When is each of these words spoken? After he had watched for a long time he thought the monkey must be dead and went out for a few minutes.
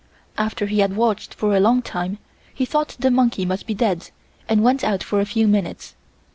After 0.35 0.65
he 0.65 0.79
had 0.79 0.95
watched 0.95 1.31
for 1.35 1.55
a 1.55 1.59
long 1.59 1.83
time 1.83 2.17
he 2.51 2.65
thought 2.65 2.95
the 2.97 3.11
monkey 3.11 3.45
must 3.45 3.67
be 3.67 3.75
dead 3.75 4.09
and 4.49 4.63
went 4.63 4.83
out 4.83 5.03
for 5.03 5.19
a 5.21 5.25
few 5.25 5.47
minutes. 5.47 5.93